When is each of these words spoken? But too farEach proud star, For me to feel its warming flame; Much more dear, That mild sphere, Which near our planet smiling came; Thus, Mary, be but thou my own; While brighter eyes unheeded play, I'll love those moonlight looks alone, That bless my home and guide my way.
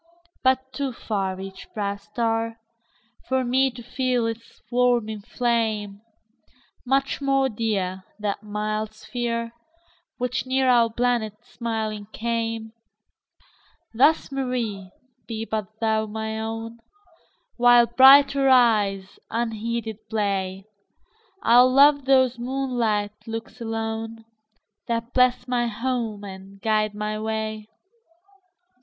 But 0.41 0.73
too 0.73 0.93
farEach 0.93 1.71
proud 1.75 1.99
star, 2.01 2.57
For 3.29 3.43
me 3.43 3.69
to 3.69 3.83
feel 3.83 4.25
its 4.25 4.59
warming 4.71 5.21
flame; 5.21 6.01
Much 6.83 7.21
more 7.21 7.47
dear, 7.49 8.03
That 8.17 8.41
mild 8.41 8.95
sphere, 8.95 9.53
Which 10.17 10.47
near 10.47 10.67
our 10.67 10.89
planet 10.91 11.35
smiling 11.45 12.07
came; 12.13 12.73
Thus, 13.93 14.31
Mary, 14.31 14.89
be 15.27 15.45
but 15.45 15.67
thou 15.79 16.07
my 16.07 16.39
own; 16.39 16.79
While 17.57 17.85
brighter 17.85 18.49
eyes 18.49 19.19
unheeded 19.29 19.99
play, 20.09 20.65
I'll 21.43 21.71
love 21.71 22.05
those 22.05 22.39
moonlight 22.39 23.13
looks 23.27 23.61
alone, 23.61 24.25
That 24.87 25.13
bless 25.13 25.47
my 25.47 25.67
home 25.67 26.23
and 26.23 26.59
guide 26.59 26.95
my 26.95 27.19
way. 27.19 27.69